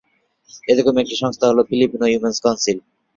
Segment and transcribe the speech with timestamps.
[0.67, 2.77] এরকম একটি সংস্থা হল ফিলিপিনো উইমেনস কাউন্সিল।